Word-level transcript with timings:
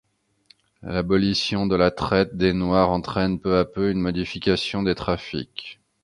L'abolition 0.81 1.67
de 1.67 1.75
la 1.75 1.91
traite 1.91 2.35
des 2.35 2.53
Noirs 2.53 2.89
entraîne 2.89 3.39
peu 3.39 3.59
à 3.59 3.65
peu 3.65 3.91
une 3.91 3.99
modification 4.01 4.81
des 4.81 4.95
trafics. 4.95 5.79